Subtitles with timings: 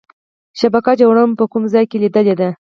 [0.59, 2.49] شبکه جوړونه مو په کوم ځای کې لیدلې ده؟